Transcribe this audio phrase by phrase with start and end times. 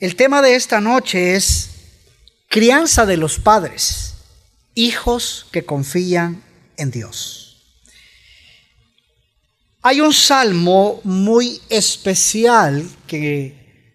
[0.00, 1.68] El tema de esta noche es
[2.48, 4.14] crianza de los padres,
[4.74, 6.42] hijos que confían
[6.78, 7.76] en Dios.
[9.82, 13.92] Hay un salmo muy especial que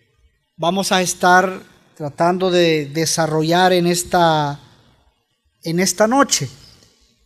[0.56, 1.64] vamos a estar
[1.98, 4.60] tratando de desarrollar en esta,
[5.64, 6.48] en esta noche.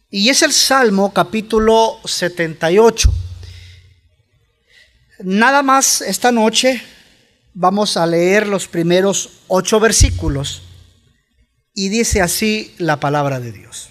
[0.09, 3.11] Y es el Salmo capítulo 78.
[5.19, 6.81] Nada más esta noche
[7.59, 10.61] vamos a leer los primeros ocho versículos
[11.73, 13.89] y dice así la palabra de Dios.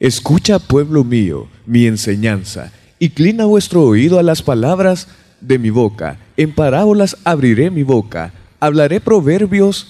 [0.00, 5.08] Escucha, pueblo mío, mi enseñanza, inclina vuestro oído a las palabras
[5.42, 6.20] de mi boca.
[6.38, 9.88] En parábolas abriré mi boca, hablaré proverbios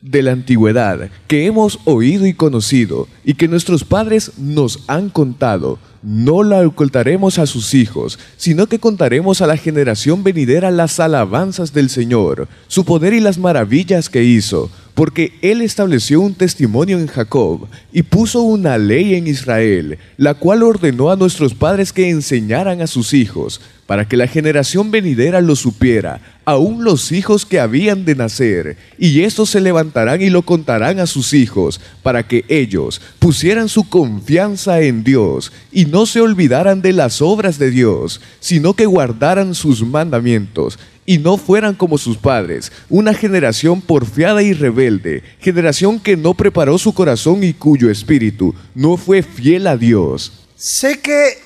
[0.00, 5.78] de la antigüedad que hemos oído y conocido y que nuestros padres nos han contado.
[6.02, 11.72] No la ocultaremos a sus hijos, sino que contaremos a la generación venidera las alabanzas
[11.72, 17.08] del Señor, su poder y las maravillas que hizo, porque Él estableció un testimonio en
[17.08, 22.80] Jacob y puso una ley en Israel, la cual ordenó a nuestros padres que enseñaran
[22.82, 28.04] a sus hijos, para que la generación venidera lo supiera, aun los hijos que habían
[28.04, 33.00] de nacer, y estos se levantarán y lo contarán a sus hijos, para que ellos
[33.18, 38.74] pusieran su confianza en Dios y no se olvidaran de las obras de Dios, sino
[38.74, 45.22] que guardaran sus mandamientos y no fueran como sus padres, una generación porfiada y rebelde,
[45.38, 50.32] generación que no preparó su corazón y cuyo espíritu no fue fiel a Dios.
[50.56, 51.45] Sé que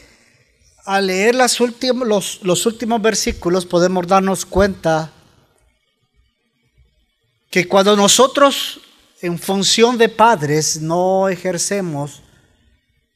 [0.91, 5.12] al leer los, los últimos versículos podemos darnos cuenta
[7.48, 8.80] que cuando nosotros
[9.22, 12.22] en función de padres no ejercemos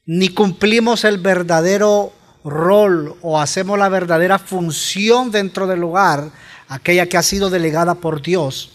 [0.05, 2.13] ni cumplimos el verdadero
[2.45, 6.31] rol o hacemos la verdadera función dentro del hogar,
[6.69, 8.71] aquella que ha sido delegada por Dios,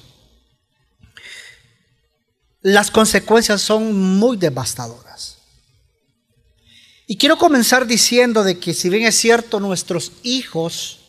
[2.60, 5.09] las consecuencias son muy devastadoras.
[7.10, 11.00] Y quiero comenzar diciendo de que si bien es cierto nuestros hijos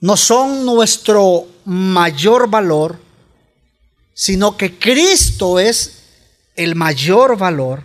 [0.00, 3.00] no son nuestro mayor valor,
[4.12, 6.02] sino que Cristo es
[6.56, 7.84] el mayor valor,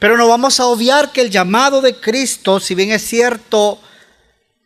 [0.00, 3.78] pero no vamos a obviar que el llamado de Cristo, si bien es cierto,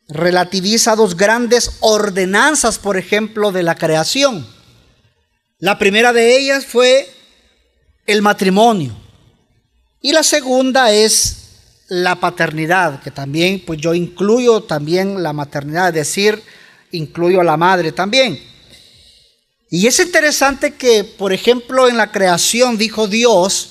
[0.08, 4.46] relativiza dos grandes ordenanzas, por ejemplo, de la creación.
[5.58, 7.14] La primera de ellas fue
[8.06, 9.05] el matrimonio.
[10.06, 11.36] Y la segunda es
[11.88, 16.40] la paternidad, que también, pues yo incluyo también la maternidad, es decir,
[16.92, 18.40] incluyo a la madre también.
[19.68, 23.70] Y es interesante que, por ejemplo, en la creación dijo Dios,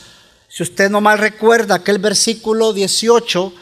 [0.50, 3.54] si usted no mal recuerda aquel versículo 18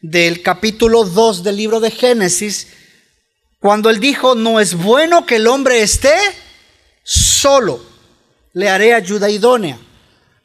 [0.00, 2.66] del capítulo 2 del libro de Génesis,
[3.60, 6.16] cuando él dijo, no es bueno que el hombre esté
[7.04, 7.80] solo,
[8.54, 9.78] le haré ayuda idónea.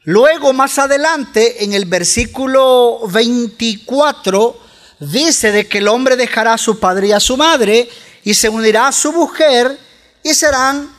[0.08, 4.58] Luego, más adelante, en el versículo 24,
[5.00, 7.86] dice de que el hombre dejará a su padre y a su madre
[8.24, 9.78] y se unirá a su mujer
[10.22, 10.90] y serán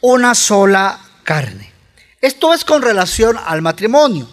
[0.00, 1.74] una sola carne.
[2.22, 4.26] Esto es con relación al matrimonio.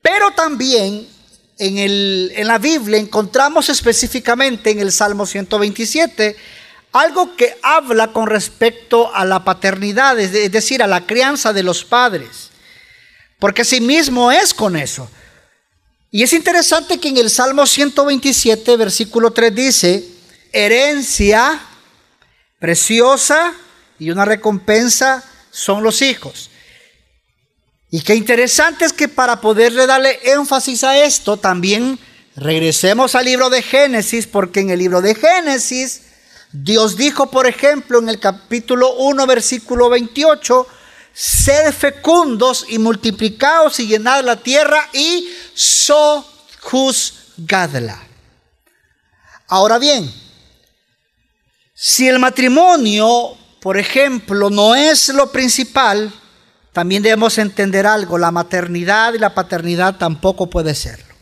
[0.00, 1.08] Pero también
[1.58, 6.36] en, el, en la Biblia encontramos específicamente en el Salmo 127
[6.92, 11.84] algo que habla con respecto a la paternidad, es decir, a la crianza de los
[11.84, 12.49] padres.
[13.40, 15.10] Porque sí mismo es con eso.
[16.12, 20.04] Y es interesante que en el Salmo 127, versículo 3 dice,
[20.52, 21.60] herencia
[22.58, 23.54] preciosa
[23.98, 26.50] y una recompensa son los hijos.
[27.90, 31.98] Y qué interesante es que para poderle darle énfasis a esto, también
[32.36, 36.02] regresemos al libro de Génesis, porque en el libro de Génesis,
[36.52, 40.66] Dios dijo, por ejemplo, en el capítulo 1, versículo 28,
[41.12, 46.40] sed fecundos y multiplicaos y llenad la tierra y sojuzgadla.
[49.48, 50.12] Ahora bien,
[51.74, 56.12] si el matrimonio, por ejemplo, no es lo principal,
[56.72, 61.14] también debemos entender algo, la maternidad y la paternidad tampoco puede serlo.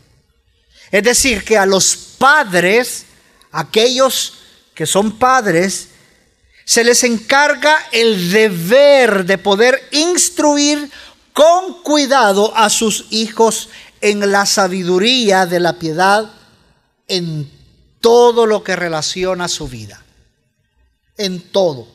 [0.91, 3.07] Es decir, que a los padres,
[3.51, 4.35] aquellos
[4.75, 5.89] que son padres,
[6.69, 10.91] se les encarga el deber de poder instruir
[11.33, 13.71] con cuidado a sus hijos
[14.03, 16.31] en la sabiduría de la piedad
[17.07, 17.51] en
[18.03, 20.05] todo lo que relaciona su vida.
[21.17, 21.89] En todo.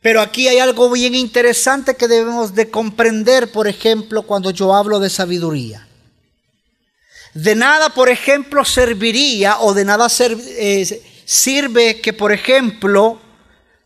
[0.00, 5.00] Pero aquí hay algo bien interesante que debemos de comprender, por ejemplo, cuando yo hablo
[5.00, 5.86] de sabiduría.
[7.34, 13.20] De nada, por ejemplo, serviría o de nada eh, sirve que, por ejemplo,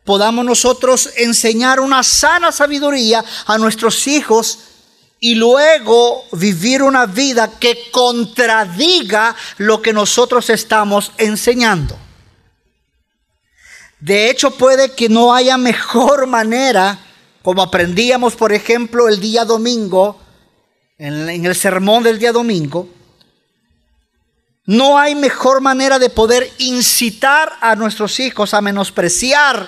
[0.04, 4.60] podamos nosotros enseñar una sana sabiduría a nuestros hijos
[5.18, 11.98] y luego vivir una vida que contradiga lo que nosotros estamos enseñando.
[13.98, 16.98] De hecho, puede que no haya mejor manera,
[17.42, 20.18] como aprendíamos, por ejemplo, el día domingo,
[20.96, 22.88] en, el sermón del día domingo,
[24.70, 29.66] no hay mejor manera de poder incitar a nuestros hijos a menospreciar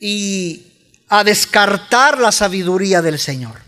[0.00, 0.66] y
[1.08, 3.60] a descartar la sabiduría del Señor.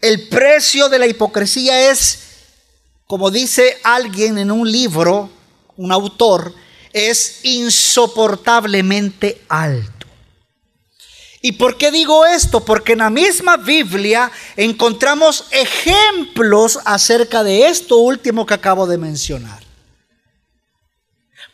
[0.00, 2.20] El precio de la hipocresía es,
[3.08, 5.28] como dice alguien en un libro,
[5.76, 6.54] un autor,
[6.92, 9.95] es insoportablemente alto.
[11.46, 12.64] ¿Y por qué digo esto?
[12.64, 19.62] Porque en la misma Biblia encontramos ejemplos acerca de esto último que acabo de mencionar.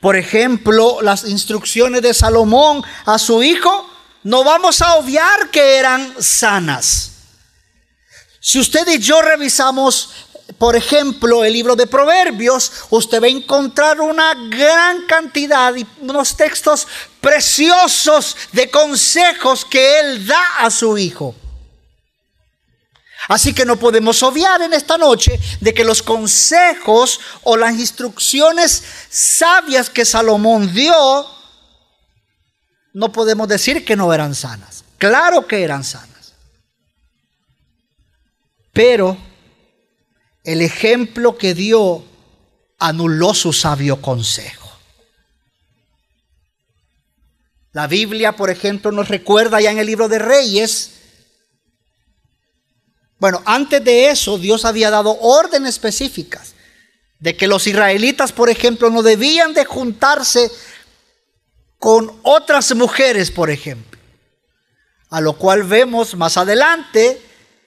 [0.01, 3.87] Por ejemplo, las instrucciones de Salomón a su hijo,
[4.23, 7.11] no vamos a obviar que eran sanas.
[8.41, 10.09] Si usted y yo revisamos
[10.63, 16.37] por ejemplo, el libro de Proverbios, usted va a encontrar una gran cantidad y unos
[16.37, 16.87] textos
[17.21, 21.35] preciosos de consejos que él da a su hijo.
[23.27, 28.85] Así que no podemos obviar en esta noche de que los consejos o las instrucciones
[29.11, 31.27] sabias que Salomón dio,
[32.93, 34.85] no podemos decir que no eran sanas.
[34.97, 36.35] Claro que eran sanas.
[38.73, 39.32] Pero
[40.45, 42.05] el ejemplo que dio
[42.79, 44.71] anuló su sabio consejo.
[47.73, 50.91] La Biblia, por ejemplo, nos recuerda ya en el libro de Reyes,
[53.19, 56.55] bueno, antes de eso Dios había dado órdenes específicas
[57.21, 60.51] de que los israelitas, por ejemplo, no debían de juntarse
[61.79, 64.01] con otras mujeres, por ejemplo.
[65.09, 67.23] A lo cual vemos más adelante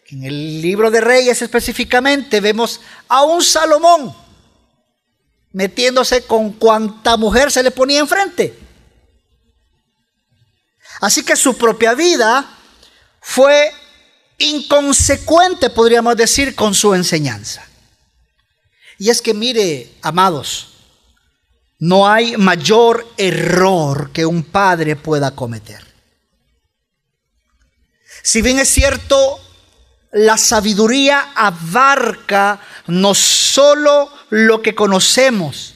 [0.08, 4.16] en el libro de Reyes específicamente vemos a un Salomón
[5.52, 8.60] metiéndose con cuanta mujer se le ponía enfrente.
[11.00, 12.46] Así que su propia vida
[13.22, 13.72] fue
[14.38, 17.66] inconsecuente, podríamos decir, con su enseñanza.
[18.98, 20.74] Y es que mire, amados,
[21.80, 25.86] no hay mayor error que un padre pueda cometer.
[28.24, 29.40] Si bien es cierto,
[30.16, 35.76] la sabiduría abarca no solo lo que conocemos,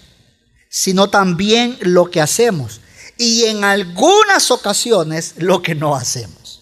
[0.69, 2.79] sino también lo que hacemos.
[3.17, 6.61] Y en algunas ocasiones lo que no hacemos.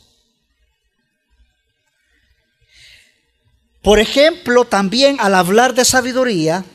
[3.83, 6.65] Por ejemplo, también al hablar de sabiduría,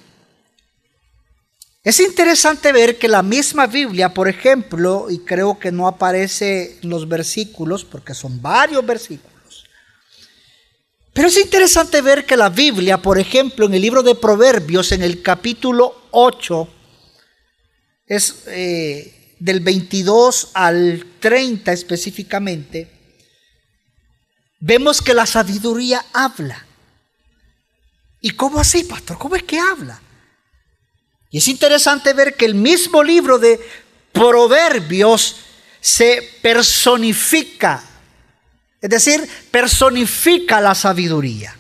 [1.83, 6.91] es interesante ver que la misma Biblia, por ejemplo, y creo que no aparece en
[6.91, 9.32] los versículos, porque son varios versículos,
[11.13, 15.03] pero es interesante ver que la Biblia, por ejemplo, en el libro de Proverbios, en
[15.03, 16.69] el capítulo 8,
[18.07, 22.91] es eh, del 22 al 30 específicamente,
[24.59, 26.67] vemos que la sabiduría habla.
[28.21, 29.19] ¿Y cómo así, pastor?
[29.19, 30.01] ¿Cómo es que habla?
[31.31, 33.61] Y es interesante ver que el mismo libro de
[34.13, 35.37] Proverbios
[35.81, 37.83] se personifica
[38.83, 41.57] es decir, personifica la sabiduría.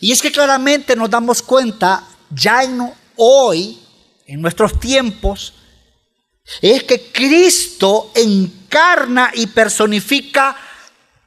[0.00, 3.78] Y es que claramente nos damos cuenta, ya en hoy,
[4.26, 5.54] en nuestros tiempos,
[6.60, 10.56] es que Cristo encarna y personifica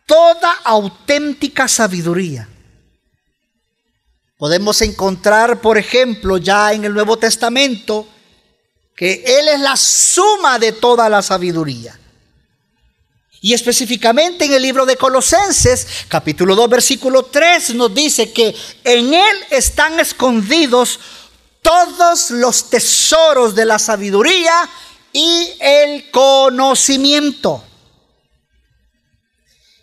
[0.06, 2.50] toda auténtica sabiduría.
[4.38, 8.08] Podemos encontrar, por ejemplo, ya en el Nuevo Testamento,
[8.96, 11.99] que Él es la suma de toda la sabiduría.
[13.41, 18.53] Y específicamente en el libro de Colosenses, capítulo 2, versículo 3, nos dice que
[18.84, 21.00] en Él están escondidos
[21.62, 24.69] todos los tesoros de la sabiduría
[25.13, 27.63] y el conocimiento.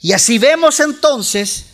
[0.01, 1.65] Y así vemos entonces,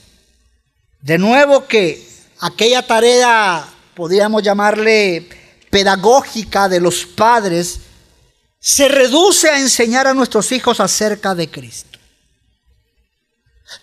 [1.00, 2.06] de nuevo, que
[2.38, 5.28] aquella tarea, podríamos llamarle
[5.68, 7.80] pedagógica de los padres,
[8.64, 11.98] se reduce a enseñar a nuestros hijos acerca de Cristo.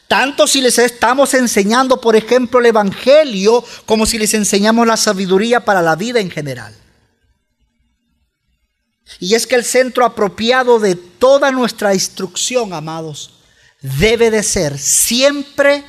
[0.08, 5.66] Tanto si les estamos enseñando, por ejemplo, el Evangelio, como si les enseñamos la sabiduría
[5.66, 6.74] para la vida en general.
[9.20, 13.34] Y es que el centro apropiado de toda nuestra instrucción, amados,
[13.82, 15.84] debe de ser siempre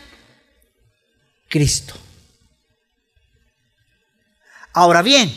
[1.48, 1.94] Cristo.
[4.72, 5.32] Ahora bien,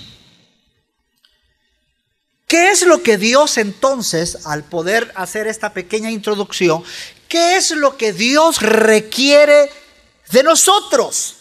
[2.54, 6.84] ¿Qué es lo que Dios entonces, al poder hacer esta pequeña introducción,
[7.28, 9.72] qué es lo que Dios requiere
[10.32, 11.38] de nosotros?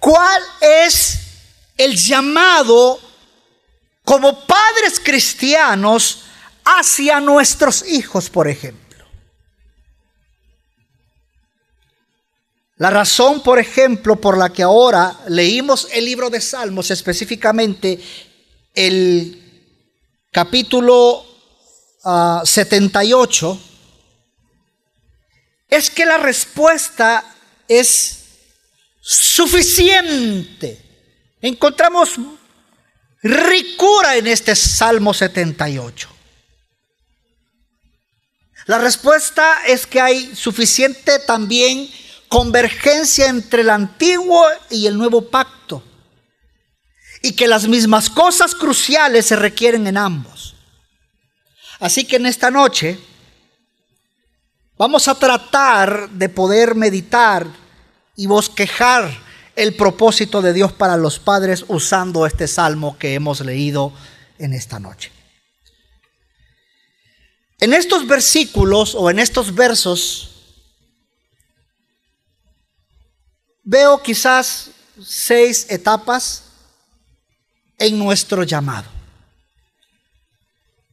[0.00, 1.20] ¿Cuál es
[1.76, 2.98] el llamado
[4.04, 6.24] como padres cristianos
[6.64, 9.06] hacia nuestros hijos, por ejemplo?
[12.78, 18.00] La razón, por ejemplo, por la que ahora leímos el libro de Salmos, específicamente
[18.74, 19.40] el
[20.30, 21.24] capítulo
[22.44, 23.66] 78, ah,
[25.68, 27.24] es que la respuesta
[27.68, 28.24] es
[29.00, 30.80] suficiente.
[31.40, 32.16] Encontramos
[33.22, 36.08] ricura en este Salmo 78.
[38.66, 41.90] La respuesta es que hay suficiente también
[42.28, 45.82] convergencia entre el antiguo y el nuevo pacto.
[47.22, 50.54] Y que las mismas cosas cruciales se requieren en ambos.
[51.78, 52.98] Así que en esta noche
[54.76, 57.46] vamos a tratar de poder meditar
[58.16, 59.10] y bosquejar
[59.56, 63.92] el propósito de Dios para los padres usando este salmo que hemos leído
[64.38, 65.12] en esta noche.
[67.60, 70.30] En estos versículos o en estos versos
[73.62, 74.70] veo quizás
[75.02, 76.44] seis etapas
[77.80, 78.88] en nuestro llamado.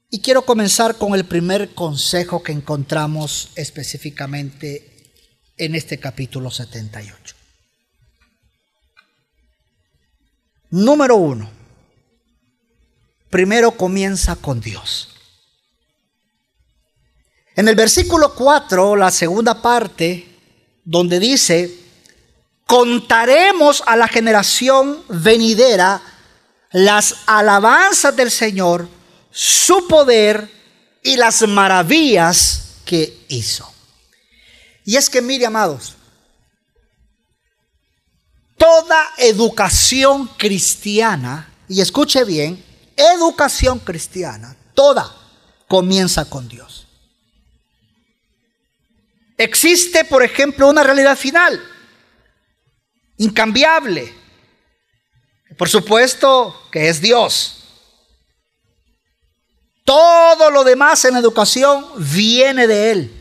[0.10, 5.12] Y quiero comenzar con el primer consejo que encontramos específicamente
[5.58, 7.36] en este capítulo 78.
[10.70, 11.50] Número uno,
[13.30, 15.10] primero comienza con Dios.
[17.56, 20.26] En el versículo 4, la segunda parte,
[20.86, 21.70] donde dice,
[22.66, 26.02] contaremos a la generación venidera
[26.72, 28.88] las alabanzas del Señor,
[29.32, 30.50] su poder
[31.04, 33.72] y las maravillas que hizo.
[34.84, 35.96] Y es que, mire, amados,
[38.58, 42.64] toda educación cristiana, y escuche bien,
[42.96, 45.16] educación cristiana, toda
[45.68, 46.88] comienza con Dios.
[49.38, 51.62] Existe, por ejemplo, una realidad final,
[53.18, 54.17] incambiable.
[55.58, 57.64] Por supuesto que es Dios.
[59.84, 63.18] Todo lo demás en educación viene de Él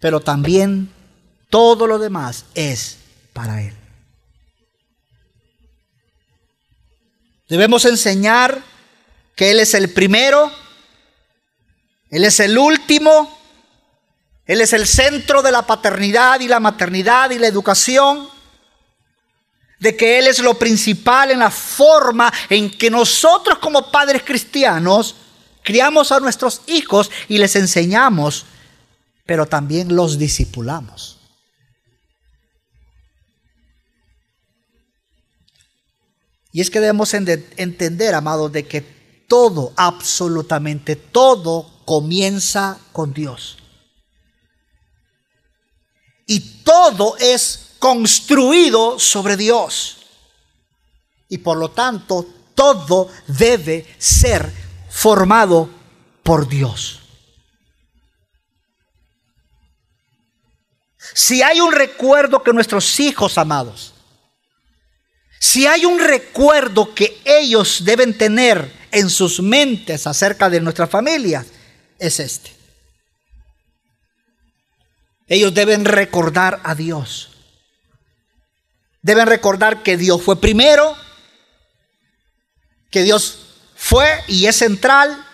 [0.00, 0.92] pero también
[1.50, 2.98] todo lo demás es
[3.32, 3.74] para Él.
[7.48, 8.62] Debemos enseñar
[9.34, 10.52] que Él es el primero,
[12.10, 13.38] Él es el último,
[14.46, 18.28] Él es el centro de la paternidad y la maternidad y la educación,
[19.78, 25.16] de que Él es lo principal en la forma en que nosotros como padres cristianos
[25.62, 28.46] criamos a nuestros hijos y les enseñamos
[29.26, 31.18] pero también los discipulamos.
[36.52, 38.80] Y es que debemos entender, amados, de que
[39.28, 43.58] todo, absolutamente todo, comienza con Dios.
[46.26, 49.98] Y todo es construido sobre Dios.
[51.28, 54.50] Y por lo tanto, todo debe ser
[54.90, 55.68] formado
[56.22, 57.00] por Dios.
[61.14, 63.94] Si hay un recuerdo que nuestros hijos amados,
[65.38, 71.44] si hay un recuerdo que ellos deben tener en sus mentes acerca de nuestra familia,
[71.98, 72.54] es este.
[75.28, 77.35] Ellos deben recordar a Dios.
[79.06, 80.96] Deben recordar que Dios fue primero,
[82.90, 83.38] que Dios
[83.76, 85.24] fue y es central,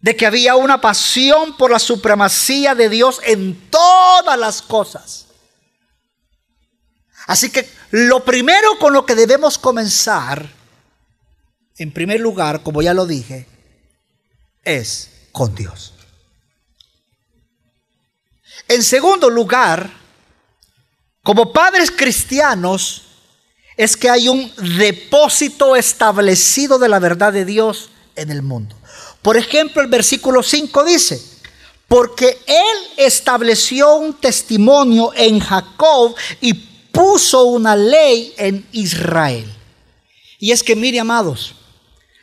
[0.00, 5.26] de que había una pasión por la supremacía de Dios en todas las cosas.
[7.26, 10.48] Así que lo primero con lo que debemos comenzar,
[11.76, 13.46] en primer lugar, como ya lo dije,
[14.64, 15.92] es con Dios.
[18.68, 20.05] En segundo lugar,
[21.26, 23.02] como padres cristianos,
[23.76, 28.76] es que hay un depósito establecido de la verdad de Dios en el mundo.
[29.22, 31.20] Por ejemplo, el versículo 5 dice,
[31.88, 36.54] porque Él estableció un testimonio en Jacob y
[36.92, 39.52] puso una ley en Israel.
[40.38, 41.56] Y es que, mire, amados,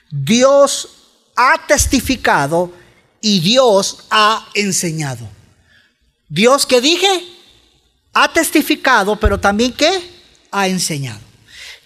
[0.10, 0.88] Dios
[1.36, 2.72] ha testificado
[3.19, 5.27] y Dios ha enseñado.
[6.29, 7.33] Dios que dije,
[8.13, 9.91] ha testificado, pero también que
[10.51, 11.20] ha enseñado.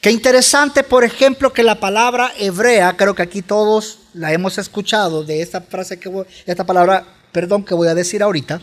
[0.02, 5.24] Qué interesante, por ejemplo, que la palabra hebrea, creo que aquí todos la hemos escuchado
[5.24, 8.62] de esta frase que voy, esta palabra, perdón, que voy a decir ahorita.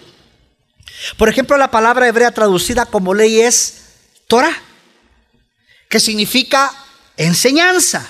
[1.16, 3.82] Por ejemplo, la palabra hebrea traducida como ley es
[4.28, 4.56] Torah,
[5.88, 6.72] que significa
[7.16, 8.06] enseñanza.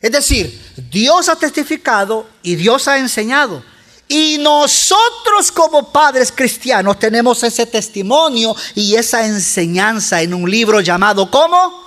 [0.00, 3.62] Es decir, Dios ha testificado y Dios ha enseñado.
[4.12, 11.30] Y nosotros como padres cristianos tenemos ese testimonio y esa enseñanza en un libro llamado
[11.30, 11.80] ¿cómo?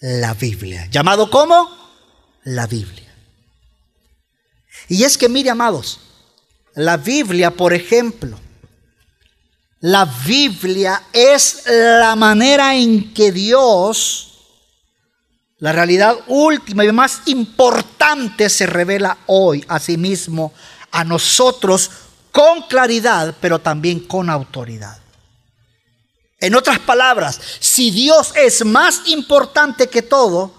[0.00, 0.86] La Biblia.
[0.90, 1.74] ¿Llamado cómo?
[2.42, 3.10] La Biblia.
[4.86, 5.98] Y es que mire, amados,
[6.74, 8.38] la Biblia, por ejemplo,
[9.80, 14.34] la Biblia es la manera en que Dios
[15.64, 20.52] la realidad última y más importante se revela hoy a sí mismo,
[20.94, 21.90] a nosotros,
[22.30, 24.96] con claridad, pero también con autoridad.
[26.38, 30.54] En otras palabras, si Dios es más importante que todo,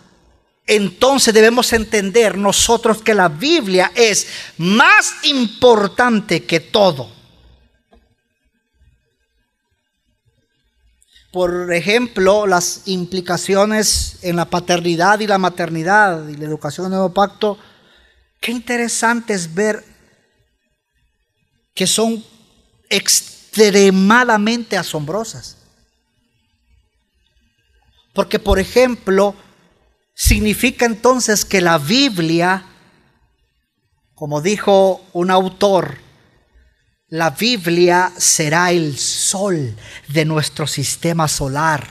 [0.68, 4.28] entonces debemos entender nosotros que la Biblia es
[4.58, 7.16] más importante que todo.
[11.36, 17.14] por ejemplo, las implicaciones en la paternidad y la maternidad y la educación del nuevo
[17.14, 17.58] pacto,
[18.40, 19.84] qué interesante es ver
[21.76, 22.24] que son
[22.90, 25.58] extremadamente asombrosas.
[28.14, 29.36] Porque, por ejemplo,
[30.16, 32.66] significa entonces que la Biblia,
[34.16, 35.98] como dijo un autor,
[37.10, 39.76] la Biblia será el sol
[40.08, 41.90] de nuestro sistema solar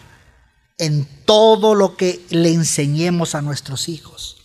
[0.79, 4.39] en todo lo que le enseñemos a nuestros hijos.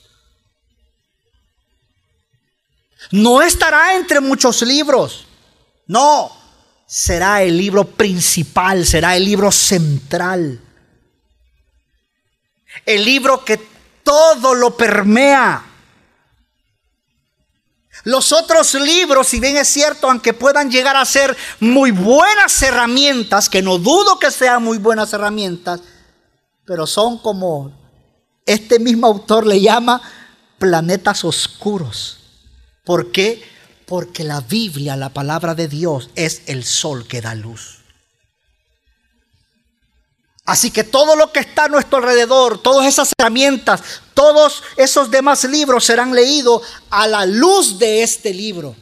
[3.11, 5.25] No estará entre muchos libros,
[5.89, 6.31] no,
[6.85, 10.61] será el libro principal, será el libro central,
[12.85, 13.59] el libro que
[14.03, 15.65] todo lo permea.
[18.03, 23.49] Los otros libros, si bien es cierto, aunque puedan llegar a ser muy buenas herramientas,
[23.49, 25.81] que no dudo que sean muy buenas herramientas,
[26.65, 27.73] pero son como
[28.45, 30.03] este mismo autor le llama
[30.59, 32.19] planetas oscuros.
[32.85, 33.43] ¿Por qué?
[33.89, 37.79] Porque la Biblia, la palabra de Dios, es el sol que da luz.
[40.45, 43.81] Así que todo lo que está a nuestro alrededor, todas esas herramientas,
[44.13, 48.75] todos esos demás libros serán leídos a la luz de este libro.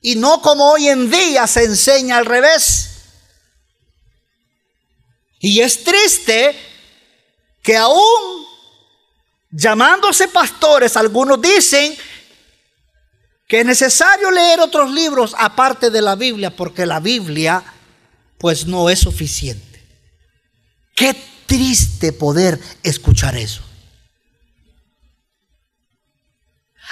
[0.00, 2.90] Y no como hoy en día se enseña al revés.
[5.40, 6.56] Y es triste
[7.62, 8.46] que aún
[9.50, 11.96] llamándose pastores, algunos dicen
[13.46, 17.64] que es necesario leer otros libros aparte de la Biblia, porque la Biblia
[18.38, 19.82] pues no es suficiente.
[20.94, 23.62] Qué triste poder escuchar eso.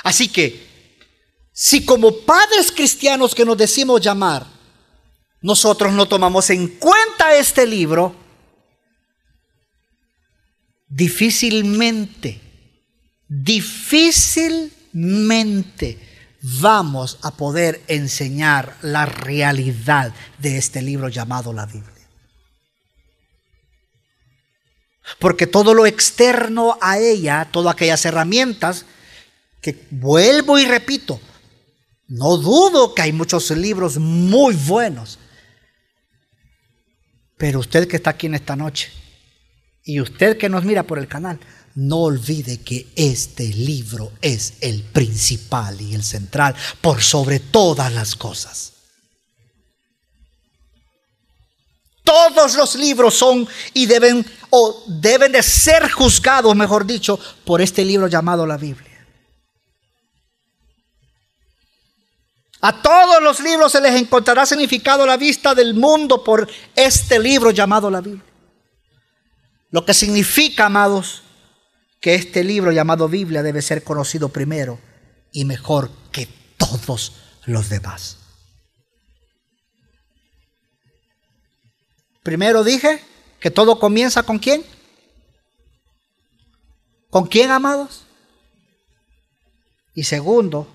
[0.05, 0.64] Así que,
[1.53, 4.47] si como padres cristianos que nos decimos llamar,
[5.40, 8.14] nosotros no tomamos en cuenta este libro,
[10.88, 12.40] difícilmente,
[13.29, 16.13] difícilmente
[16.61, 21.92] vamos a poder enseñar la realidad de este libro llamado la Biblia.
[25.18, 28.85] Porque todo lo externo a ella, todas aquellas herramientas,
[29.62, 31.18] que vuelvo y repito,
[32.09, 35.18] no dudo que hay muchos libros muy buenos.
[37.38, 38.92] Pero usted que está aquí en esta noche
[39.83, 41.40] y usted que nos mira por el canal,
[41.74, 48.14] no olvide que este libro es el principal y el central por sobre todas las
[48.14, 48.72] cosas.
[52.04, 57.84] Todos los libros son y deben o deben de ser juzgados, mejor dicho, por este
[57.84, 59.06] libro llamado la Biblia.
[62.60, 67.50] A todos los libros se les encontrará significado la vista del mundo por este libro
[67.50, 68.24] llamado la Biblia.
[69.70, 71.23] Lo que significa, amados,
[72.05, 74.79] que este libro llamado Biblia debe ser conocido primero
[75.33, 77.14] y mejor que todos
[77.47, 78.19] los demás.
[82.23, 83.01] Primero dije
[83.40, 84.62] que todo comienza con quién.
[87.09, 88.05] ¿Con quién, amados?
[89.95, 90.69] Y segundo,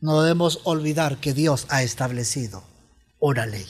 [0.00, 2.64] no debemos olvidar que Dios ha establecido
[3.20, 3.68] una ley.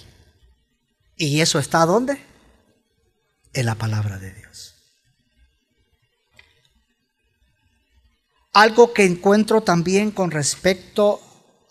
[1.18, 2.24] ¿Y eso está dónde?
[3.52, 4.49] En la palabra de Dios.
[8.52, 11.20] Algo que encuentro también con respecto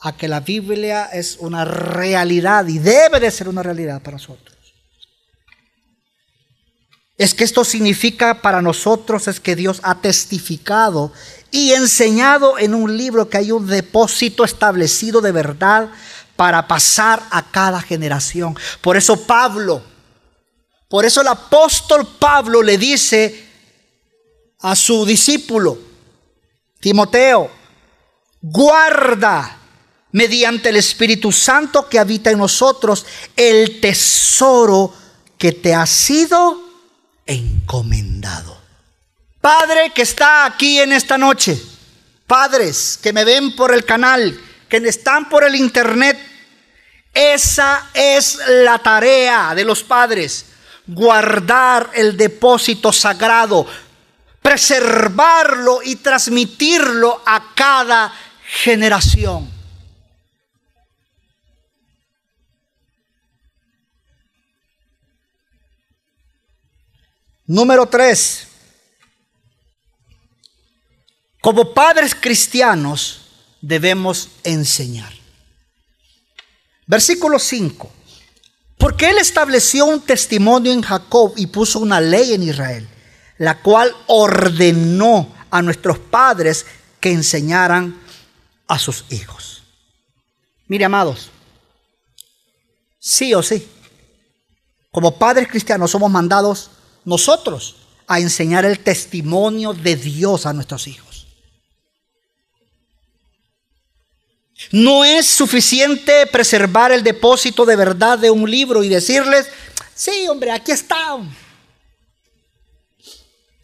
[0.02, 4.60] a que la Biblia es una realidad y debe de ser una realidad para nosotros
[7.20, 11.12] es que esto significa para nosotros es que Dios ha testificado
[11.52, 15.90] y enseñado en un libro que hay un depósito establecido de verdad
[16.38, 18.56] para pasar a cada generación.
[18.80, 19.84] Por eso Pablo,
[20.88, 23.48] por eso el apóstol Pablo le dice
[24.62, 25.78] a su discípulo,
[26.80, 27.52] Timoteo,
[28.42, 29.58] guarda
[30.12, 34.94] mediante el Espíritu Santo que habita en nosotros el tesoro
[35.38, 36.62] que te ha sido
[37.26, 38.58] encomendado.
[39.42, 41.62] Padre que está aquí en esta noche,
[42.28, 46.18] padres que me ven por el canal, que están por el internet,
[47.14, 50.46] esa es la tarea de los padres,
[50.88, 53.66] guardar el depósito sagrado,
[54.42, 59.50] preservarlo y transmitirlo a cada generación.
[67.46, 68.48] Número tres,
[71.42, 73.22] como padres cristianos
[73.60, 75.12] debemos enseñar.
[76.86, 77.92] Versículo 5.
[78.78, 82.88] Porque él estableció un testimonio en Jacob y puso una ley en Israel,
[83.40, 86.66] la cual ordenó a nuestros padres
[87.00, 88.00] que enseñaran
[88.68, 89.64] a sus hijos.
[90.68, 91.32] Mire, amados,
[93.00, 93.68] sí o sí,
[94.92, 96.70] como padres cristianos somos mandados
[97.06, 101.28] nosotros a enseñar el testimonio de Dios a nuestros hijos.
[104.72, 109.48] No es suficiente preservar el depósito de verdad de un libro y decirles,
[109.96, 111.18] sí, hombre, aquí está.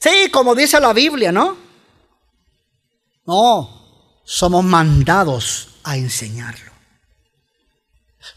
[0.06, 1.58] Sí, como dice la Biblia, ¿no?
[3.26, 6.72] No, somos mandados a enseñarlo.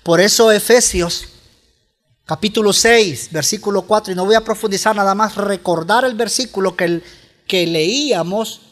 [0.02, 1.28] Por eso Efesios
[2.24, 7.02] capítulo 6, versículo 4, y no voy a profundizar nada más, recordar el versículo que,
[7.46, 8.62] que leíamos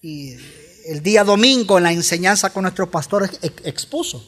[0.00, 3.28] el día domingo en la enseñanza con nuestro pastor
[3.64, 4.24] expuso.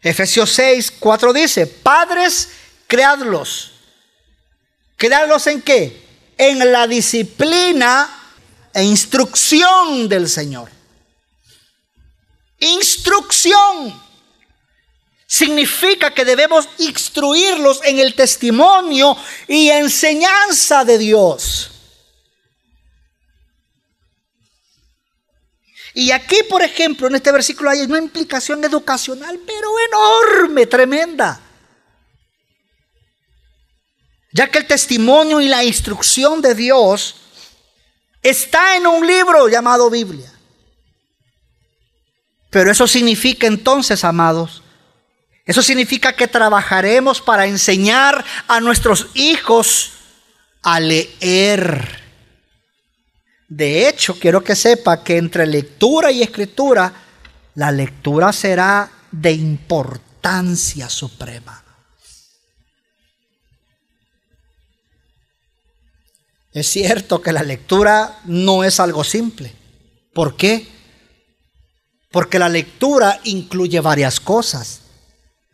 [0.00, 2.50] Efesios 6, 4 dice, padres,
[2.86, 3.72] creadlos.
[4.96, 6.01] ¿Creadlos en qué?
[6.44, 8.10] En la disciplina
[8.74, 10.68] e instrucción del Señor.
[12.58, 14.02] Instrucción
[15.24, 21.70] significa que debemos instruirlos en el testimonio y enseñanza de Dios.
[25.94, 31.51] Y aquí, por ejemplo, en este versículo hay una implicación educacional, pero enorme, tremenda.
[34.32, 37.16] Ya que el testimonio y la instrucción de Dios
[38.22, 40.32] está en un libro llamado Biblia.
[42.50, 44.62] Pero eso significa entonces, amados,
[45.44, 49.92] eso significa que trabajaremos para enseñar a nuestros hijos
[50.62, 52.00] a leer.
[53.48, 56.92] De hecho, quiero que sepa que entre lectura y escritura,
[57.54, 61.61] la lectura será de importancia suprema.
[66.52, 69.54] Es cierto que la lectura no es algo simple.
[70.12, 70.66] ¿Por qué?
[72.10, 74.80] Porque la lectura incluye varias cosas.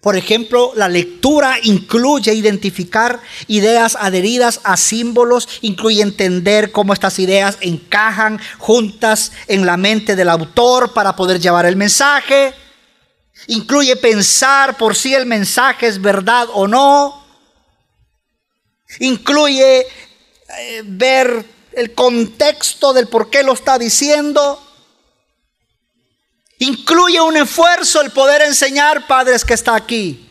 [0.00, 7.58] Por ejemplo, la lectura incluye identificar ideas adheridas a símbolos, incluye entender cómo estas ideas
[7.60, 12.54] encajan juntas en la mente del autor para poder llevar el mensaje.
[13.48, 17.24] Incluye pensar por si el mensaje es verdad o no.
[19.00, 19.86] Incluye
[20.56, 24.64] eh, ver el contexto del por qué lo está diciendo.
[26.58, 30.28] Incluye un esfuerzo el poder enseñar, padres, que está aquí.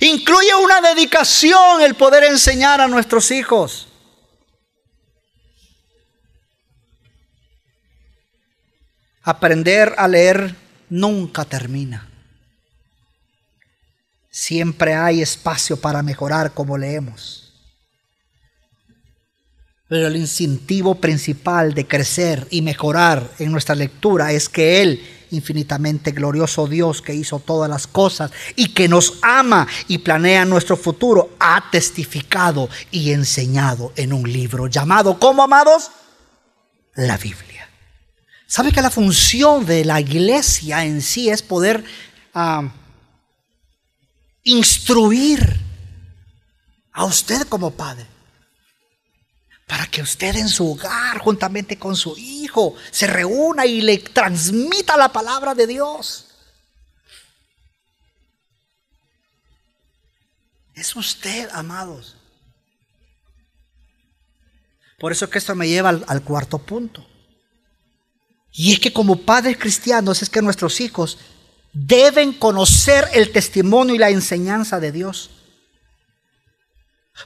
[0.00, 3.88] Incluye una dedicación el poder enseñar a nuestros hijos.
[9.22, 10.56] Aprender a leer
[10.88, 12.08] nunca termina.
[14.30, 17.49] Siempre hay espacio para mejorar como leemos.
[19.90, 26.12] Pero el incentivo principal de crecer y mejorar en nuestra lectura es que Él, infinitamente
[26.12, 31.30] glorioso Dios que hizo todas las cosas y que nos ama y planea nuestro futuro,
[31.40, 35.90] ha testificado y enseñado en un libro llamado, ¿cómo amados?
[36.94, 37.68] La Biblia.
[38.46, 41.82] ¿Sabe que la función de la iglesia en sí es poder
[42.32, 42.62] ah,
[44.44, 45.60] instruir
[46.92, 48.19] a usted como padre?
[49.70, 54.96] Para que usted en su hogar, juntamente con su hijo, se reúna y le transmita
[54.96, 56.26] la palabra de Dios.
[60.74, 62.16] Es usted, amados.
[64.98, 67.06] Por eso es que esto me lleva al, al cuarto punto.
[68.50, 71.16] Y es que como padres cristianos es que nuestros hijos
[71.72, 75.30] deben conocer el testimonio y la enseñanza de Dios.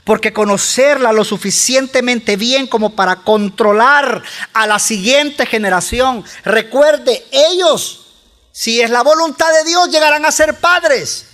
[0.03, 6.25] Porque conocerla lo suficientemente bien como para controlar a la siguiente generación.
[6.45, 8.07] Recuerde, ellos,
[8.51, 11.27] si es la voluntad de Dios, llegarán a ser padres.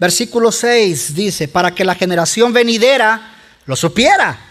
[0.00, 3.34] Versículo 6 dice, para que la generación venidera
[3.66, 4.49] lo supiera,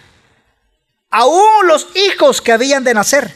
[1.10, 3.34] aún los hijos que habían de nacer.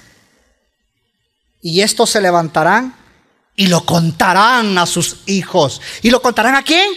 [1.61, 2.95] Y estos se levantarán
[3.55, 5.81] y lo contarán a sus hijos.
[6.01, 6.89] ¿Y lo contarán a quién?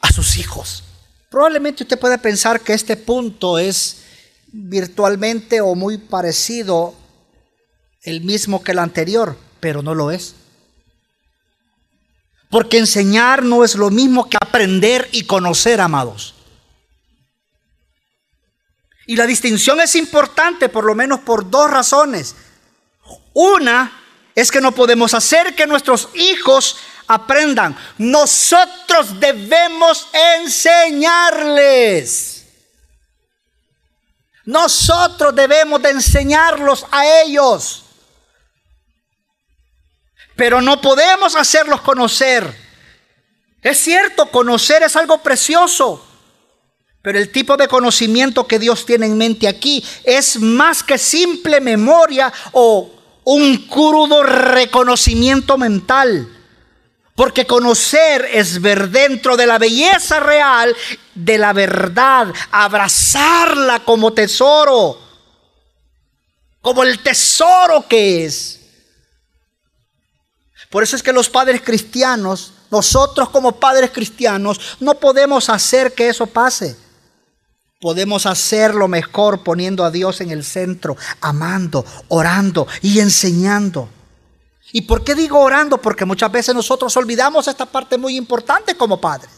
[0.00, 0.84] A sus hijos.
[1.30, 4.02] Probablemente usted puede pensar que este punto es
[4.52, 6.94] virtualmente o muy parecido
[8.02, 10.34] el mismo que el anterior, pero no lo es.
[12.50, 16.34] Porque enseñar no es lo mismo que aprender y conocer, amados.
[19.08, 22.36] Y la distinción es importante por lo menos por dos razones.
[23.32, 24.00] Una
[24.34, 26.76] es que no podemos hacer que nuestros hijos
[27.08, 27.76] aprendan.
[27.98, 30.06] Nosotros debemos
[30.40, 32.44] enseñarles.
[34.44, 37.84] Nosotros debemos de enseñarlos a ellos
[40.38, 42.56] pero no podemos hacerlos conocer.
[43.60, 46.07] Es cierto, conocer es algo precioso,
[47.08, 51.58] pero el tipo de conocimiento que Dios tiene en mente aquí es más que simple
[51.58, 52.90] memoria o
[53.24, 56.28] un crudo reconocimiento mental.
[57.14, 60.76] Porque conocer es ver dentro de la belleza real
[61.14, 65.00] de la verdad, abrazarla como tesoro,
[66.60, 68.60] como el tesoro que es.
[70.68, 76.10] Por eso es que los padres cristianos, nosotros como padres cristianos, no podemos hacer que
[76.10, 76.76] eso pase.
[77.80, 83.88] Podemos hacerlo mejor poniendo a Dios en el centro, amando, orando y enseñando.
[84.72, 85.80] ¿Y por qué digo orando?
[85.80, 89.30] Porque muchas veces nosotros olvidamos esta parte muy importante como padres.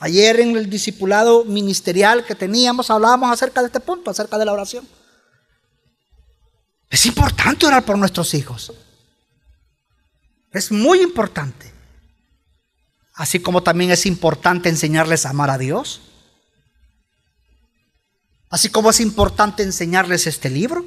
[0.00, 4.52] Ayer en el discipulado ministerial que teníamos hablábamos acerca de este punto, acerca de la
[4.52, 4.88] oración.
[6.88, 8.72] Es importante orar por nuestros hijos.
[10.52, 11.72] Es muy importante.
[13.14, 16.00] Así como también es importante enseñarles a amar a Dios.
[18.50, 20.84] Así como es importante enseñarles este libro.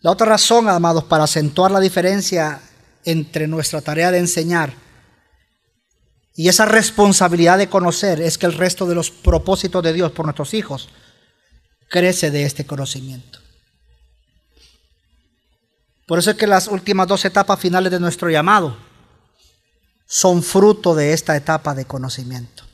[0.00, 2.60] La otra razón, amados, para acentuar la diferencia
[3.04, 4.74] entre nuestra tarea de enseñar
[6.34, 10.24] y esa responsabilidad de conocer es que el resto de los propósitos de Dios por
[10.24, 10.88] nuestros hijos
[11.88, 13.38] crece de este conocimiento.
[16.06, 18.76] Por eso es que las últimas dos etapas finales de nuestro llamado
[20.14, 22.64] son fruto de esta etapa de conocimiento.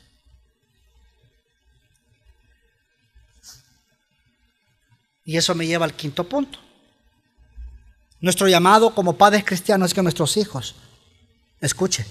[5.25, 6.59] Y eso me lleva al quinto punto.
[8.21, 10.75] Nuestro llamado como padres cristianos es que nuestros hijos,
[11.61, 12.05] escuche,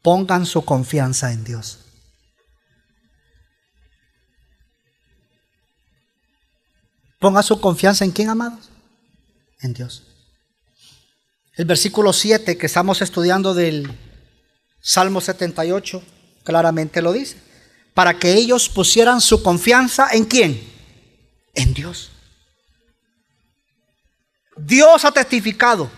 [0.00, 1.80] pongan su confianza en Dios.
[7.18, 8.70] Ponga su confianza en quién, amados?
[9.58, 10.04] En Dios.
[11.54, 14.06] El versículo 7 que estamos estudiando del
[14.88, 16.00] Salmo 78
[16.44, 17.36] claramente lo dice.
[17.92, 20.62] Para que ellos pusieran su confianza en quién?
[21.54, 22.12] En Dios.
[24.56, 25.90] Dios ha testificado.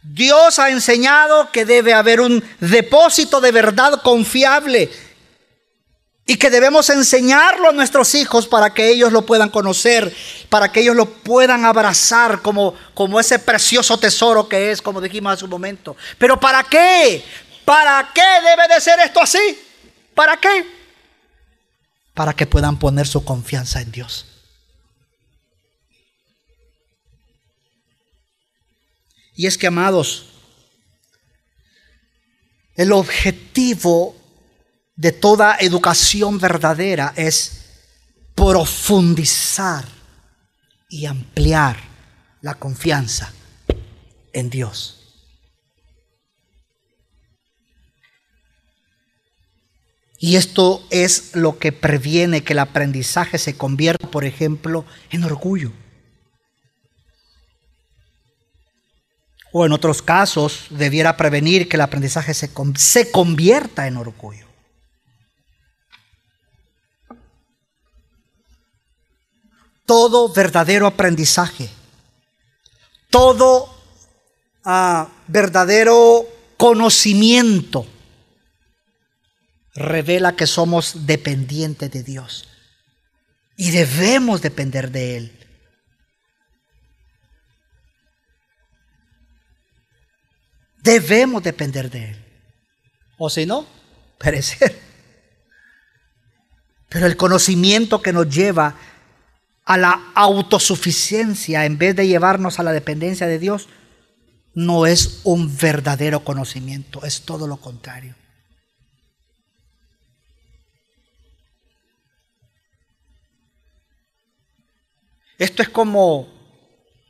[0.00, 4.88] Dios ha enseñado que debe haber un depósito de verdad confiable
[6.24, 10.14] y que debemos enseñarlo a nuestros hijos para que ellos lo puedan conocer,
[10.48, 15.32] para que ellos lo puedan abrazar como, como ese precioso tesoro que es, como dijimos
[15.32, 15.96] hace un momento.
[16.16, 17.24] Pero ¿para qué?
[17.68, 19.60] ¿Para qué debe de ser esto así?
[20.14, 20.66] ¿Para qué?
[22.14, 24.24] Para que puedan poner su confianza en Dios.
[29.34, 30.30] Y es que, amados,
[32.74, 34.16] el objetivo
[34.96, 37.66] de toda educación verdadera es
[38.34, 39.84] profundizar
[40.88, 41.76] y ampliar
[42.40, 43.30] la confianza
[44.32, 44.97] en Dios.
[50.18, 55.72] Y esto es lo que previene que el aprendizaje se convierta, por ejemplo, en orgullo.
[59.52, 64.48] O en otros casos, debiera prevenir que el aprendizaje se, se convierta en orgullo.
[69.88, 71.70] todo verdadero aprendizaje,
[73.08, 73.74] todo
[74.62, 76.26] ah, verdadero
[76.58, 77.86] conocimiento
[79.74, 82.48] revela que somos dependientes de Dios
[83.56, 85.32] y debemos depender de Él.
[90.82, 92.24] Debemos depender de Él.
[93.18, 93.66] O si no,
[94.18, 94.78] perecer.
[96.88, 98.76] Pero el conocimiento que nos lleva
[99.64, 103.68] a la autosuficiencia en vez de llevarnos a la dependencia de Dios,
[104.54, 108.14] no es un verdadero conocimiento, es todo lo contrario.
[115.38, 116.28] Esto es como,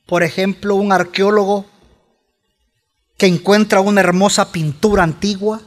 [0.07, 1.64] por ejemplo, un arqueólogo
[3.17, 5.62] que encuentra una hermosa pintura antigua,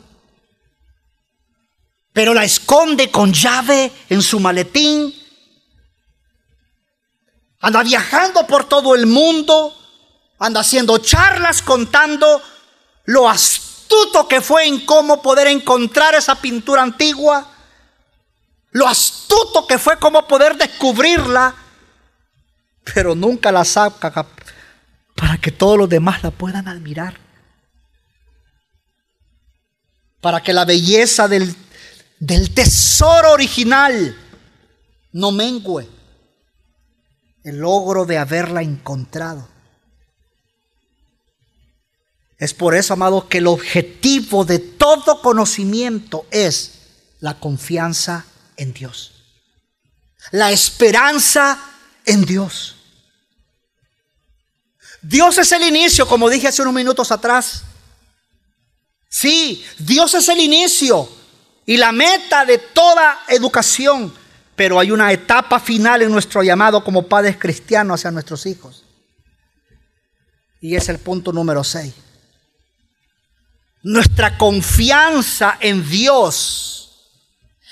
[2.14, 5.14] pero la esconde con llave en su maletín,
[7.60, 9.76] anda viajando por todo el mundo,
[10.38, 12.42] anda haciendo charlas contando
[13.06, 17.48] lo astuto que fue en cómo poder encontrar esa pintura antigua,
[18.72, 21.56] lo astuto que fue cómo poder descubrirla,
[22.84, 24.28] pero nunca la saca
[25.16, 27.18] para que todos los demás la puedan admirar.
[30.20, 31.56] Para que la belleza del,
[32.20, 34.16] del tesoro original
[35.14, 35.88] no mengue
[37.44, 39.48] el logro de haberla encontrado.
[42.38, 46.80] Es por eso, amados, que el objetivo de todo conocimiento es
[47.20, 48.26] la confianza
[48.58, 49.12] en Dios.
[50.32, 51.71] La esperanza
[52.12, 52.76] en Dios.
[55.02, 57.64] Dios es el inicio, como dije hace unos minutos atrás.
[59.10, 61.10] Sí, Dios es el inicio
[61.66, 64.14] y la meta de toda educación,
[64.56, 68.84] pero hay una etapa final en nuestro llamado como padres cristianos hacia nuestros hijos.
[70.60, 71.94] Y es el punto número 6.
[73.84, 77.10] Nuestra confianza en Dios,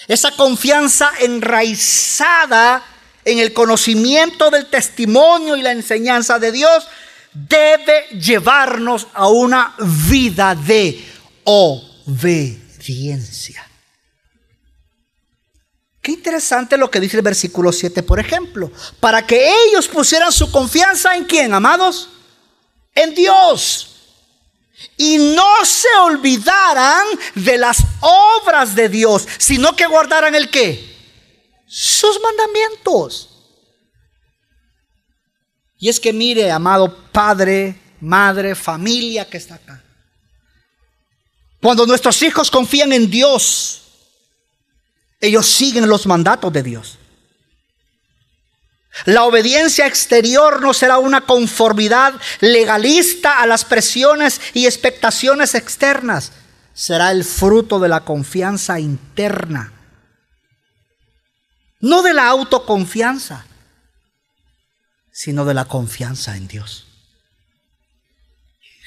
[0.07, 2.83] esa confianza enraizada
[3.25, 6.87] en el conocimiento del testimonio y la enseñanza de Dios,
[7.33, 9.75] debe llevarnos a una
[10.09, 11.05] vida de
[11.43, 12.59] obediencia.
[16.01, 18.71] Qué interesante lo que dice el versículo 7, por ejemplo.
[18.99, 22.09] Para que ellos pusieran su confianza en quién, amados?
[22.95, 23.85] En Dios.
[24.95, 27.05] Y no se olvidaran
[27.35, 30.98] de las obras de Dios, sino que guardaran el qué?
[31.69, 33.29] Sus mandamientos.
[35.77, 39.83] Y es que mire, amado padre, madre, familia que está acá.
[41.61, 43.83] Cuando nuestros hijos confían en Dios,
[45.21, 46.97] ellos siguen los mandatos de Dios.
[49.05, 56.31] La obediencia exterior no será una conformidad legalista a las presiones y expectaciones externas.
[56.73, 59.78] Será el fruto de la confianza interna.
[61.79, 63.45] No de la autoconfianza
[65.19, 66.85] sino de la confianza en Dios.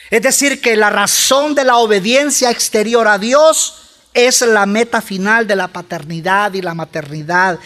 [0.09, 3.74] Es decir, que la razón de la obediencia exterior a Dios
[4.14, 7.59] es la meta final de la paternidad y la maternidad,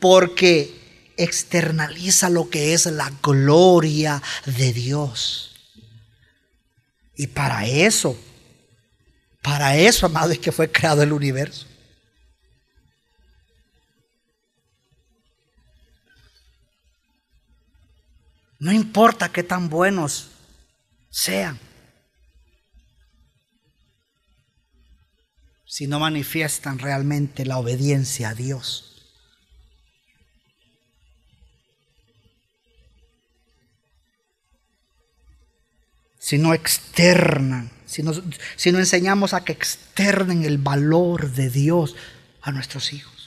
[0.00, 5.52] porque externaliza lo que es la gloria de Dios.
[7.14, 8.18] Y para eso,
[9.40, 11.68] para eso, amado, es que fue creado el universo.
[18.60, 20.28] No importa qué tan buenos
[21.08, 21.58] sean.
[25.64, 28.86] Si no manifiestan realmente la obediencia a Dios.
[36.18, 38.12] Si no externan, si no,
[38.56, 41.96] si no enseñamos a que externen el valor de Dios
[42.42, 43.19] a nuestros hijos.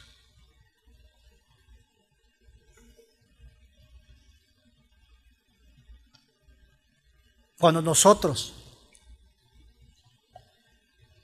[7.64, 8.51] Cuando nosotros,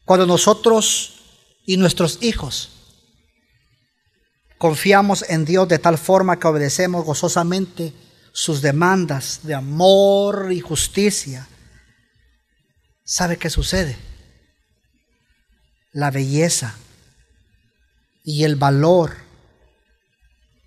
[0.06, 1.20] cuando nosotros
[1.66, 2.70] y nuestros hijos
[4.58, 7.92] confiamos en Dios de tal forma que obedecemos gozosamente
[8.32, 11.46] sus demandas de amor y justicia,
[13.04, 13.98] ¿sabe qué sucede?
[15.92, 16.78] La belleza
[18.24, 19.18] y el valor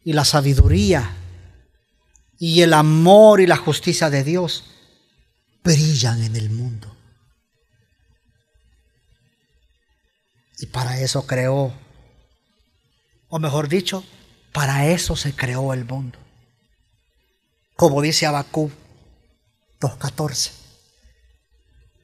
[0.04, 1.16] y la sabiduría
[2.38, 4.66] y el amor y la justicia de Dios
[5.62, 6.94] brillan en el mundo.
[10.58, 11.72] Y para eso creó,
[13.28, 14.04] o mejor dicho,
[14.52, 16.18] para eso se creó el mundo.
[17.74, 18.70] como dice Abacú
[19.80, 20.52] 2.14,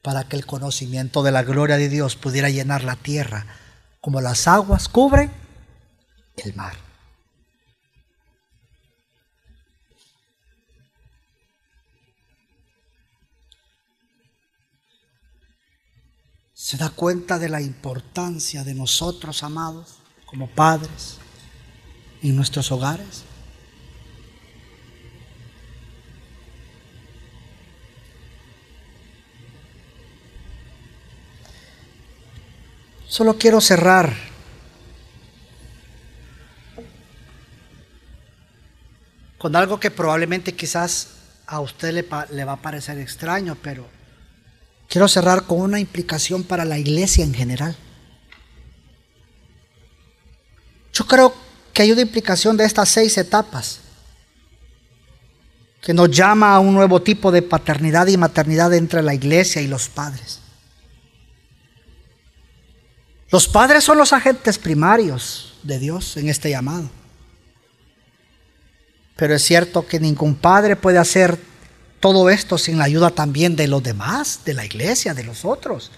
[0.03, 3.47] para que el conocimiento de la gloria de Dios pudiera llenar la tierra
[4.01, 5.31] como las aguas cubren
[6.37, 6.88] el mar.
[16.69, 21.17] ¿Se da cuenta de la importancia de nosotros, amados, como padres,
[22.21, 23.25] en nuestros hogares?
[33.07, 34.15] Solo quiero cerrar
[39.39, 41.15] con algo que probablemente quizás
[41.47, 42.07] a usted le,
[42.37, 43.98] le, va a parecer extraño, pero
[44.89, 47.77] quiero cerrar con una implicación para la iglesia en general.
[50.93, 51.35] Yo creo
[51.73, 53.81] que hay una implicación de estas seis etapas
[55.81, 59.69] que nos llama a un nuevo tipo de paternidad y maternidad entre la iglesia y
[59.69, 60.41] los padres.
[63.31, 66.91] Los padres son los agentes primarios de Dios en este llamado.
[69.17, 71.39] Pero es cierto que ningún padre puede hacer
[72.01, 75.91] todo esto sin la ayuda también de los demás, de la iglesia, de los otros.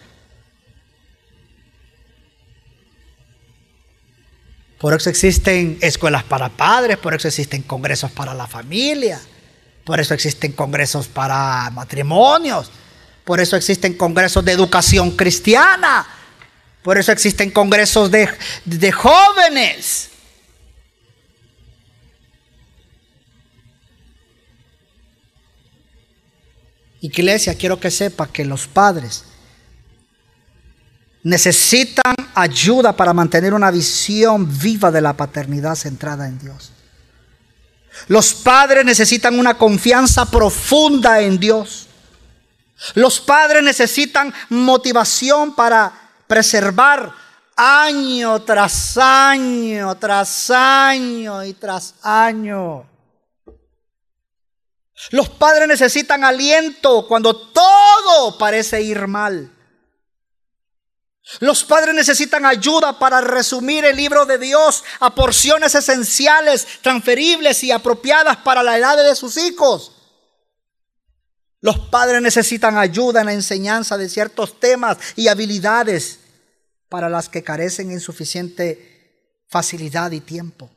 [4.79, 9.21] Por eso existen escuelas para padres, por eso existen congresos para la familia,
[9.85, 12.71] por eso existen congresos para matrimonios,
[13.25, 16.07] por eso existen congresos de educación cristiana,
[16.83, 18.27] por eso existen congresos de,
[18.65, 20.10] de jóvenes.
[27.01, 29.25] Iglesia, quiero que sepa que los padres
[31.23, 36.73] necesitan ayuda para mantener una visión viva de la paternidad centrada en Dios.
[38.09, 41.89] Los padres necesitan una confianza profunda en Dios.
[42.95, 45.93] Los padres necesitan motivación para
[46.27, 47.13] preservar
[47.57, 52.90] año tras año, tras año y tras año.
[55.09, 59.51] Los padres necesitan aliento cuando todo parece ir mal.
[61.39, 67.71] Los padres necesitan ayuda para resumir el libro de Dios a porciones esenciales, transferibles y
[67.71, 69.93] apropiadas para la edad de sus hijos.
[71.61, 76.19] Los padres necesitan ayuda en la enseñanza de ciertos temas y habilidades
[76.89, 80.71] para las que carecen en suficiente facilidad y tiempo.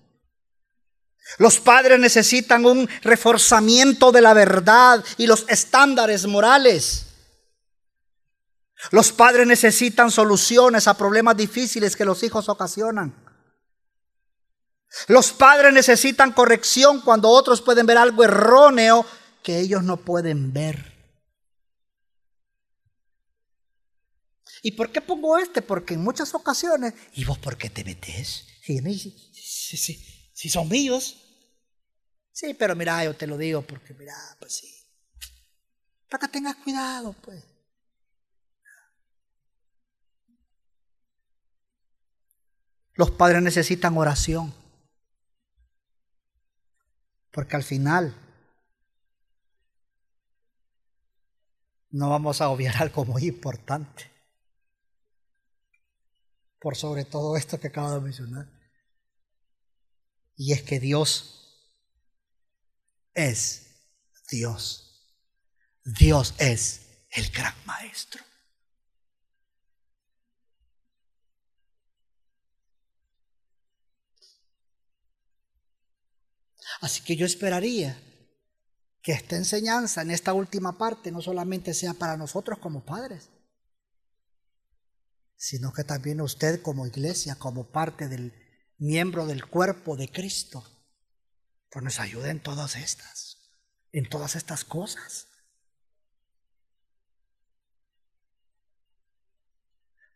[1.38, 7.08] Los padres necesitan un reforzamiento de la verdad y los estándares morales.
[8.92, 13.16] Los padres necesitan soluciones a problemas difíciles que los hijos ocasionan.
[15.08, 19.06] Los padres necesitan corrección cuando otros pueden ver algo erróneo
[19.42, 20.94] que ellos no pueden ver.
[24.62, 25.62] ¿Y por qué pongo este?
[25.62, 28.46] Porque en muchas ocasiones, ¿y vos por qué te metes?
[28.62, 28.80] Sí,
[29.34, 30.13] sí,
[30.44, 31.24] si son míos.
[32.34, 34.86] Sí, pero mira, yo te lo digo porque mira, pues sí.
[36.10, 37.42] Para que tengas cuidado, pues.
[42.96, 44.54] Los padres necesitan oración.
[47.32, 48.14] Porque al final
[51.92, 54.12] no vamos a obviar algo muy importante.
[56.60, 58.53] Por sobre todo esto que acabo de mencionar.
[60.36, 61.34] Y es que Dios
[63.14, 63.68] es
[64.30, 64.84] Dios.
[65.84, 66.82] Dios es
[67.12, 68.24] el gran maestro.
[76.82, 77.98] Así que yo esperaría
[79.02, 83.30] que esta enseñanza en esta última parte no solamente sea para nosotros como padres,
[85.36, 88.43] sino que también usted como iglesia, como parte del
[88.84, 90.62] miembro del cuerpo de Cristo,
[91.70, 93.38] pues nos ayude en todas estas,
[93.94, 95.30] en todas estas cosas.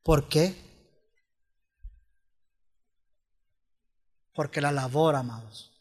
[0.03, 0.55] ¿Por qué?
[4.33, 5.71] Porque la labor, amados,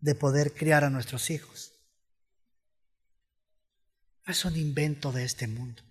[0.00, 1.72] de poder criar a nuestros hijos
[4.26, 5.82] es un invento de este mundo.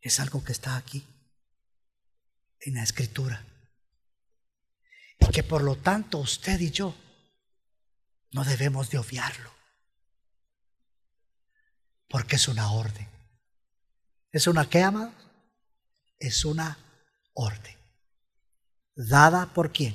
[0.00, 1.06] Es algo que está aquí
[2.66, 3.44] en la escritura.
[5.20, 6.94] Y que por lo tanto usted y yo
[8.32, 9.50] no debemos de obviarlo.
[12.08, 13.08] Porque es una orden.
[14.30, 15.14] ¿Es una qué, amados?
[16.18, 16.78] Es una
[17.34, 17.76] orden.
[18.94, 19.94] ¿Dada por quién?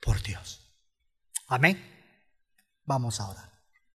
[0.00, 0.60] Por Dios.
[1.46, 1.78] Amén.
[2.84, 3.49] Vamos a orar.